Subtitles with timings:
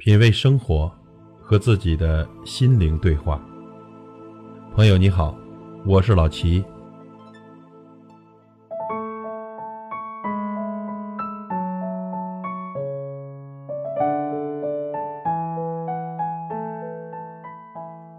[0.00, 0.88] 品味生活，
[1.42, 3.44] 和自己的心灵对话。
[4.72, 5.36] 朋友你好，
[5.84, 6.64] 我是老齐。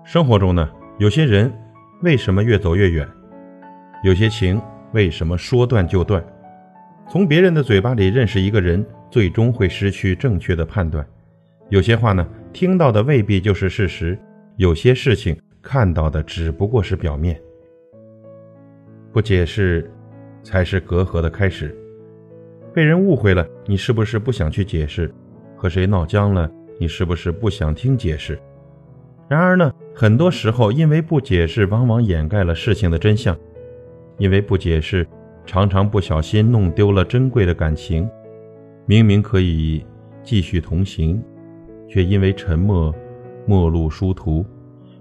[0.03, 1.49] 生活中呢，有些人
[2.01, 3.07] 为什么越走越远？
[4.03, 4.61] 有些情
[4.91, 6.21] 为什么说断就断？
[7.07, 11.07] 从别人的嘴巴里认识一个人，最终会失去正确的判断。
[11.69, 14.17] 有些话呢，听到的未必就是事实；
[14.57, 17.39] 有些事情看到的只不过是表面。
[19.13, 19.91] 不解释，
[20.43, 21.75] 才是隔阂的开始。
[22.73, 25.13] 被人误会了，你是不是不想去解释？
[25.55, 26.49] 和谁闹僵了，
[26.79, 28.39] 你是不是不想听解释？
[29.27, 33.35] 然而呢，很多时候因为不解释，往往掩盖了事情的真相；
[34.17, 35.05] 因为不解释，
[35.45, 38.09] 常常不小心弄丢了珍贵的感情。
[38.87, 39.85] 明明可以
[40.23, 41.23] 继续同行。
[41.89, 42.93] 却因为沉默，
[43.47, 44.45] 陌路殊途；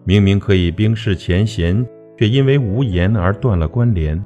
[0.04, 4.20] 明明可以冰释前嫌，却因为无言而断了关联。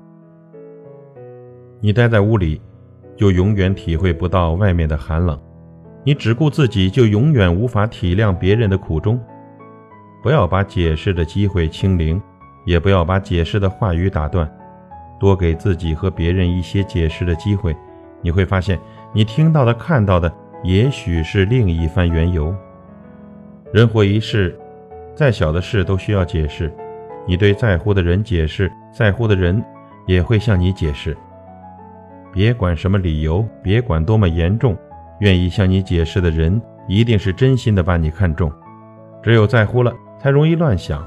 [1.81, 2.61] 你待在屋里，
[3.17, 5.37] 就永远体会不到外面的寒冷；
[6.05, 9.20] 你只顾自己，就永远无法体谅别人的苦衷。
[10.22, 12.22] 不要把解释的机会清零，
[12.65, 14.48] 也不要把解释的话语打断，
[15.19, 17.77] 多给自己和别人一些解释的机会，
[18.20, 18.78] 你会发现，
[19.12, 20.33] 你听到的、看到的。
[20.63, 22.55] 也许是另一番缘由。
[23.73, 24.57] 人活一世，
[25.15, 26.73] 再小的事都需要解释。
[27.27, 29.63] 你对在乎的人解释，在乎的人
[30.07, 31.17] 也会向你解释。
[32.33, 34.77] 别管什么理由，别管多么严重，
[35.21, 38.51] 愿意向你解释的人，一定是真心的把你看重。
[39.23, 41.01] 只有在乎了，才容易乱想；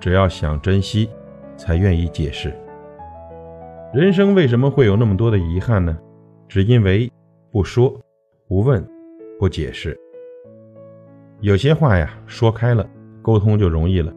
[0.00, 1.08] 只要想珍惜，
[1.56, 2.56] 才愿意解释。
[3.92, 5.96] 人生为什么会有那么多的遗憾呢？
[6.48, 7.10] 只因为
[7.50, 8.00] 不说。
[8.50, 8.84] 不问，
[9.38, 9.96] 不解释。
[11.40, 12.84] 有些话呀，说开了，
[13.22, 14.12] 沟通就容易了；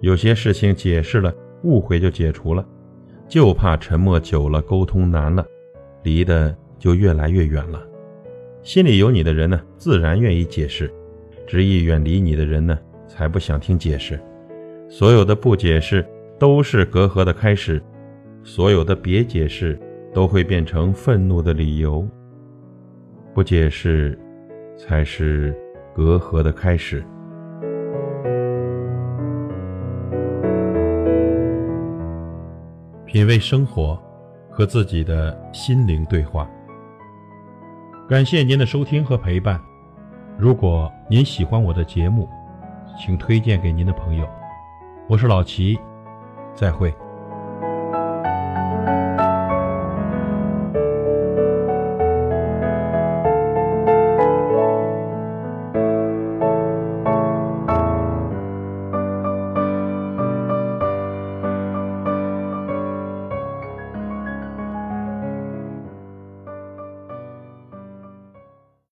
[0.00, 2.62] 有些事情解释了，误会就解除了。
[3.26, 5.42] 就怕沉默久了，沟通难了，
[6.02, 7.82] 离得就越来越远了。
[8.62, 10.86] 心里有你的人呢，自然愿意解释；
[11.46, 12.78] 执意远离你的人呢，
[13.08, 14.20] 才不想听解释。
[14.90, 16.04] 所有的不解释，
[16.38, 17.80] 都是隔阂的开始；
[18.44, 19.80] 所有的别解释，
[20.12, 22.06] 都会变成愤怒的理由。
[23.32, 24.18] 不解释，
[24.76, 25.56] 才是
[25.94, 27.04] 隔阂的开始。
[33.06, 34.00] 品味生活，
[34.50, 36.48] 和自己的心灵对话。
[38.08, 39.60] 感谢您的收听和陪伴。
[40.36, 42.28] 如果您喜欢我的节目，
[42.98, 44.28] 请推荐给您的朋友。
[45.08, 45.78] 我是老齐，
[46.54, 46.92] 再会。